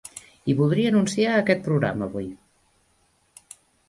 I 0.51 0.53
voldria 0.59 0.91
anunciar 0.93 1.35
aquest 1.41 1.61
programa 1.67 2.07
avui. 2.09 2.31